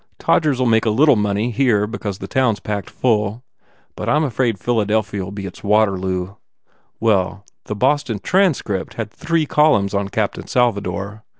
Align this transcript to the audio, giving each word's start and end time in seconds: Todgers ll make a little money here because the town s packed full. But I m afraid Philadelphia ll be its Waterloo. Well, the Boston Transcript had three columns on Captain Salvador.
Todgers 0.17 0.59
ll 0.59 0.65
make 0.65 0.87
a 0.87 0.89
little 0.89 1.15
money 1.15 1.51
here 1.51 1.85
because 1.85 2.17
the 2.17 2.27
town 2.27 2.53
s 2.53 2.59
packed 2.59 2.89
full. 2.89 3.43
But 3.95 4.09
I 4.09 4.15
m 4.15 4.23
afraid 4.23 4.57
Philadelphia 4.57 5.25
ll 5.27 5.31
be 5.31 5.45
its 5.45 5.63
Waterloo. 5.63 6.37
Well, 6.99 7.45
the 7.65 7.75
Boston 7.75 8.17
Transcript 8.17 8.95
had 8.95 9.11
three 9.11 9.45
columns 9.45 9.93
on 9.93 10.09
Captain 10.09 10.47
Salvador. 10.47 11.21